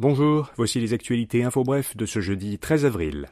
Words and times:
Bonjour, 0.00 0.50
voici 0.56 0.80
les 0.80 0.94
actualités 0.94 1.44
info 1.44 1.62
bref 1.62 1.94
de 1.94 2.06
ce 2.06 2.20
jeudi 2.20 2.56
13 2.56 2.86
avril. 2.86 3.28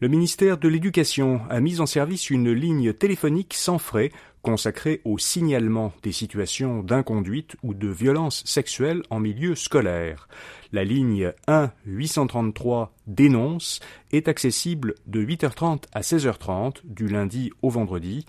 Le 0.00 0.08
ministère 0.08 0.56
de 0.56 0.66
l'Éducation 0.66 1.42
a 1.50 1.60
mis 1.60 1.82
en 1.82 1.86
service 1.86 2.30
une 2.30 2.50
ligne 2.50 2.94
téléphonique 2.94 3.52
sans 3.52 3.76
frais 3.76 4.10
consacrée 4.40 5.02
au 5.04 5.18
signalement 5.18 5.92
des 6.02 6.12
situations 6.12 6.82
d'inconduite 6.82 7.56
ou 7.62 7.74
de 7.74 7.88
violence 7.88 8.42
sexuelle 8.46 9.02
en 9.10 9.20
milieu 9.20 9.54
scolaire. 9.54 10.28
La 10.72 10.82
ligne 10.82 11.30
1-833 11.46 12.88
dénonce 13.06 13.80
est 14.12 14.28
accessible 14.28 14.94
de 15.06 15.22
8h30 15.22 15.82
à 15.92 16.00
16h30 16.00 16.76
du 16.84 17.06
lundi 17.06 17.50
au 17.60 17.68
vendredi. 17.68 18.24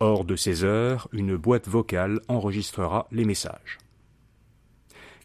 Hors 0.00 0.24
de 0.24 0.34
ces 0.34 0.64
heures, 0.64 1.08
une 1.12 1.36
boîte 1.36 1.68
vocale 1.68 2.20
enregistrera 2.28 3.06
les 3.12 3.26
messages. 3.26 3.76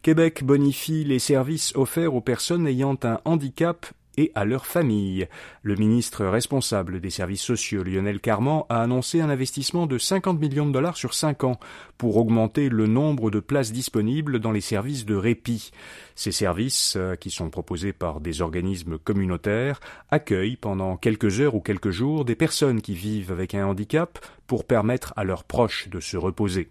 Québec 0.07 0.45
bonifie 0.45 1.03
les 1.03 1.19
services 1.19 1.73
offerts 1.75 2.15
aux 2.15 2.21
personnes 2.21 2.65
ayant 2.65 2.97
un 3.03 3.20
handicap 3.25 3.88
et 4.15 4.31
à 4.35 4.45
leurs 4.45 4.65
familles. 4.65 5.27
Le 5.63 5.75
ministre 5.75 6.25
responsable 6.25 7.02
des 7.02 7.09
services 7.09 7.41
sociaux, 7.41 7.84
Lionel 7.84 8.21
Carman, 8.21 8.63
a 8.70 8.81
annoncé 8.81 9.20
un 9.20 9.29
investissement 9.29 9.85
de 9.85 9.98
50 9.98 10.39
millions 10.39 10.65
de 10.65 10.71
dollars 10.71 10.95
sur 10.95 11.13
cinq 11.13 11.43
ans 11.43 11.59
pour 11.98 12.15
augmenter 12.15 12.70
le 12.70 12.88
nombre 12.88 13.29
de 13.31 13.41
places 13.41 13.73
disponibles 13.73 14.39
dans 14.39 14.53
les 14.53 14.62
services 14.62 15.05
de 15.05 15.15
répit. 15.15 15.71
Ces 16.15 16.31
services, 16.31 16.93
euh, 16.95 17.15
qui 17.17 17.29
sont 17.29 17.49
proposés 17.49 17.91
par 17.91 18.21
des 18.21 18.41
organismes 18.41 18.98
communautaires, 18.98 19.81
accueillent 20.09 20.55
pendant 20.55 20.95
quelques 20.95 21.41
heures 21.41 21.55
ou 21.55 21.59
quelques 21.59 21.89
jours 21.89 22.23
des 22.23 22.35
personnes 22.35 22.81
qui 22.81 22.93
vivent 22.93 23.34
avec 23.34 23.55
un 23.55 23.65
handicap 23.65 24.26
pour 24.48 24.63
permettre 24.63 25.12
à 25.17 25.26
leurs 25.26 25.43
proches 25.43 25.89
de 25.89 25.99
se 25.99 26.15
reposer. 26.15 26.70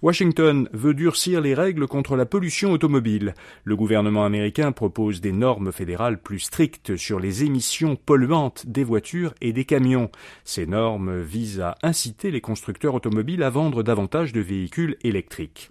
Washington 0.00 0.68
veut 0.72 0.94
durcir 0.94 1.40
les 1.40 1.54
règles 1.54 1.88
contre 1.88 2.14
la 2.14 2.24
pollution 2.24 2.70
automobile. 2.70 3.34
Le 3.64 3.74
gouvernement 3.74 4.24
américain 4.24 4.70
propose 4.70 5.20
des 5.20 5.32
normes 5.32 5.72
fédérales 5.72 6.22
plus 6.22 6.38
strictes 6.38 6.96
sur 6.96 7.18
les 7.18 7.42
émissions 7.42 7.96
polluantes 7.96 8.64
des 8.68 8.84
voitures 8.84 9.34
et 9.40 9.52
des 9.52 9.64
camions. 9.64 10.08
Ces 10.44 10.66
normes 10.66 11.20
visent 11.20 11.60
à 11.60 11.74
inciter 11.82 12.30
les 12.30 12.40
constructeurs 12.40 12.94
automobiles 12.94 13.42
à 13.42 13.50
vendre 13.50 13.82
davantage 13.82 14.32
de 14.32 14.40
véhicules 14.40 14.96
électriques. 15.02 15.68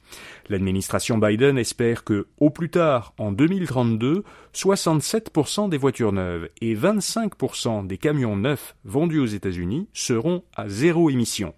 L'administration 0.50 1.18
Biden 1.18 1.58
espère 1.58 2.04
que, 2.04 2.28
au 2.38 2.50
plus 2.50 2.70
tard, 2.70 3.14
en 3.18 3.32
2032, 3.32 4.26
67% 4.54 5.70
des 5.70 5.78
voitures 5.78 6.12
neuves 6.12 6.50
et 6.60 6.76
25% 6.76 7.88
des 7.88 7.98
camions 7.98 8.36
neufs 8.36 8.76
vendus 8.84 9.20
aux 9.20 9.26
États-Unis 9.26 9.88
seront 9.94 10.44
à 10.54 10.68
zéro 10.68 11.10
émission. 11.10 11.54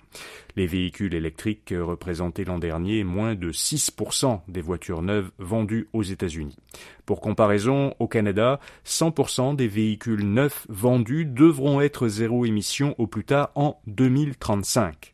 Les 0.55 0.67
véhicules 0.67 1.13
électriques 1.13 1.73
représentaient 1.77 2.43
l'an 2.43 2.59
dernier 2.59 3.03
moins 3.03 3.35
de 3.35 3.51
6% 3.51 4.41
des 4.47 4.61
voitures 4.61 5.01
neuves 5.01 5.31
vendues 5.37 5.87
aux 5.93 6.03
États-Unis. 6.03 6.57
Pour 7.05 7.21
comparaison, 7.21 7.93
au 7.99 8.07
Canada, 8.07 8.59
100% 8.85 9.55
des 9.55 9.67
véhicules 9.67 10.25
neufs 10.25 10.65
vendus 10.69 11.25
devront 11.25 11.81
être 11.81 12.07
zéro 12.07 12.45
émission 12.45 12.95
au 12.97 13.07
plus 13.07 13.25
tard 13.25 13.51
en 13.55 13.79
2035. 13.87 15.13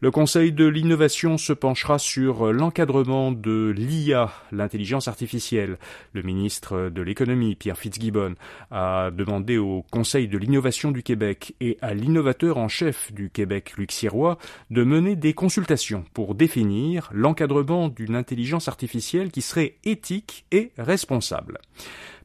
Le 0.00 0.12
Conseil 0.12 0.52
de 0.52 0.64
l'innovation 0.64 1.38
se 1.38 1.52
penchera 1.52 1.98
sur 1.98 2.52
l'encadrement 2.52 3.32
de 3.32 3.74
l'IA, 3.76 4.32
l'intelligence 4.52 5.08
artificielle. 5.08 5.76
Le 6.12 6.22
ministre 6.22 6.88
de 6.88 7.02
l'économie, 7.02 7.56
Pierre 7.56 7.76
Fitzgibbon, 7.76 8.36
a 8.70 9.10
demandé 9.10 9.58
au 9.58 9.84
Conseil 9.90 10.28
de 10.28 10.38
l'innovation 10.38 10.92
du 10.92 11.02
Québec 11.02 11.56
et 11.60 11.78
à 11.82 11.94
l'innovateur 11.94 12.58
en 12.58 12.68
chef 12.68 13.12
du 13.12 13.28
Québec, 13.28 13.72
Luc 13.76 13.90
Sirois, 13.90 14.38
de 14.70 14.84
mener 14.84 15.16
des 15.16 15.34
consultations 15.34 16.04
pour 16.14 16.36
définir 16.36 17.10
l'encadrement 17.12 17.88
d'une 17.88 18.14
intelligence 18.14 18.68
artificielle 18.68 19.32
qui 19.32 19.42
serait 19.42 19.78
éthique 19.82 20.46
et 20.52 20.70
responsable. 20.78 21.58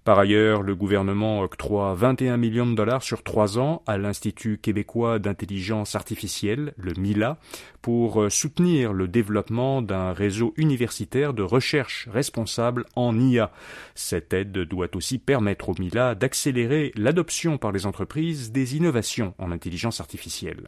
Par 0.04 0.20
ailleurs, 0.20 0.64
le 0.64 0.76
gouvernement 0.76 1.40
octroie 1.40 1.94
21 1.94 2.36
millions 2.36 2.66
de 2.70 2.76
dollars 2.76 3.04
sur 3.04 3.24
trois 3.24 3.58
ans 3.58 3.82
à 3.88 3.98
l'Institut 3.98 4.58
québécois 4.58 5.18
d'intelligence 5.18 5.96
artificielle, 5.96 6.74
le 6.76 6.92
MILA, 7.00 7.38
pour 7.82 8.22
euh, 8.22 8.30
soutenir 8.30 8.92
le 8.92 9.08
développement 9.08 9.82
d'un 9.82 10.12
réseau 10.12 10.54
universitaire 10.58 11.34
de 11.34 11.42
recherche 11.42 12.10
responsable 12.12 12.84
en 12.98 13.18
IA. 13.18 13.52
Cette 13.96 14.34
aide 14.34 14.52
doit 14.52 14.94
aussi 14.96 15.20
permettre 15.20 15.70
au 15.70 15.76
MILA 15.80 16.16
d'accélérer 16.16 16.92
l'adoption 16.96 17.58
par 17.58 17.72
les 17.72 17.86
entreprises 17.86 18.52
des 18.52 18.76
innovations 18.76 19.34
en 19.38 19.52
intelligence 19.52 20.02
artificielle. 20.02 20.68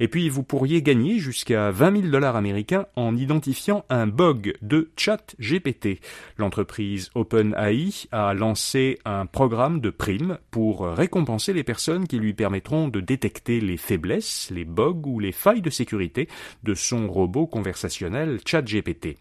Et 0.00 0.08
puis, 0.08 0.28
vous 0.28 0.42
pourriez 0.42 0.82
gagner 0.82 1.18
jusqu'à 1.18 1.70
20 1.70 2.00
000 2.02 2.08
dollars 2.08 2.36
américains 2.36 2.86
en 2.96 3.16
identifiant 3.16 3.84
un 3.88 4.06
bug 4.06 4.54
de 4.62 4.90
chat 4.96 5.34
GPT. 5.40 6.00
L'entreprise 6.38 7.10
OpenAI 7.14 8.06
a 8.12 8.34
lancé 8.34 8.98
un 9.04 9.26
programme 9.26 9.80
de 9.80 9.90
primes 9.90 10.38
pour 10.50 10.86
récompenser 10.86 11.52
les 11.52 11.64
personnes 11.64 12.06
qui 12.06 12.18
lui 12.18 12.34
permettront 12.34 12.88
de 12.88 13.00
détecter 13.00 13.60
les 13.60 13.76
faiblesses, 13.76 14.50
les 14.50 14.64
bugs 14.64 15.02
ou 15.04 15.20
les 15.20 15.32
failles 15.32 15.62
de 15.62 15.70
sécurité 15.70 16.28
de 16.62 16.74
son 16.74 17.08
robot 17.08 17.46
conversationnel 17.46 18.40
ChatGPT. 18.44 19.16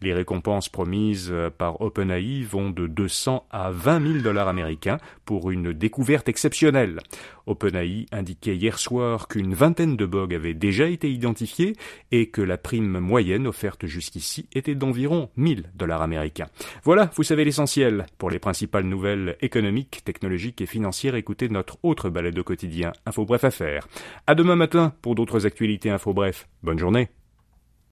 Les 0.00 0.12
récompenses 0.12 0.68
promises 0.68 1.32
par 1.56 1.80
OpenAI 1.80 2.42
vont 2.42 2.70
de 2.70 2.86
200 2.86 3.46
à 3.50 3.70
20 3.70 4.12
000 4.12 4.18
dollars 4.20 4.48
américains 4.48 4.98
pour 5.24 5.50
une 5.50 5.72
découverte 5.72 6.28
exceptionnelle. 6.28 7.00
OpenAI 7.46 8.06
indiquait 8.12 8.56
hier 8.56 8.78
soir 8.78 9.26
qu'une 9.28 9.54
vingtaine 9.54 9.96
de 9.96 10.04
avaient 10.22 10.54
déjà 10.54 10.88
été 10.88 11.10
identifiés 11.10 11.74
et 12.10 12.28
que 12.30 12.42
la 12.42 12.58
prime 12.58 12.98
moyenne 12.98 13.46
offerte 13.46 13.86
jusqu'ici 13.86 14.48
était 14.54 14.74
d'environ 14.74 15.30
1000 15.36 15.70
dollars 15.74 16.02
américains. 16.02 16.48
Voilà, 16.84 17.10
vous 17.14 17.22
savez 17.22 17.44
l'essentiel. 17.44 18.06
Pour 18.18 18.30
les 18.30 18.38
principales 18.38 18.84
nouvelles 18.84 19.36
économiques, 19.40 20.02
technologiques 20.04 20.60
et 20.60 20.66
financières, 20.66 21.14
écoutez 21.14 21.48
notre 21.48 21.78
autre 21.82 22.10
balade 22.10 22.38
au 22.38 22.44
quotidien, 22.44 22.92
Info 23.06 23.24
Bref 23.24 23.44
Affaires. 23.44 23.86
À 24.26 24.34
demain 24.34 24.56
matin 24.56 24.92
pour 25.02 25.14
d'autres 25.14 25.46
actualités 25.46 25.90
Info 25.90 26.12
Bref. 26.12 26.48
Bonne 26.62 26.78
journée. 26.78 27.08